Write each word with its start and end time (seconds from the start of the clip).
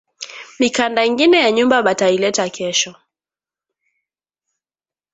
Mikanda 0.59 1.01
ingine 1.05 1.37
ya 1.39 1.51
nyumba 1.51 1.83
bata 1.83 2.09
ileta 2.09 2.49
kesho 2.49 2.95